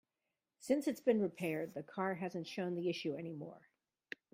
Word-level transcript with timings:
Since 0.57 0.87
it's 0.87 0.99
been 0.99 1.21
repaired, 1.21 1.75
the 1.75 1.83
car 1.83 2.15
hasn't 2.15 2.47
shown 2.47 2.73
the 2.73 2.89
issue 2.89 3.13
any 3.13 3.33
more. 3.33 3.69